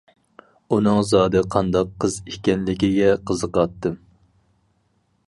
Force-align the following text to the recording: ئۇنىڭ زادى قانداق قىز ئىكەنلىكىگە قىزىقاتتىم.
ئۇنىڭ 0.77 1.01
زادى 1.09 1.43
قانداق 1.55 1.91
قىز 2.05 2.15
ئىكەنلىكىگە 2.31 3.13
قىزىقاتتىم. 3.31 4.01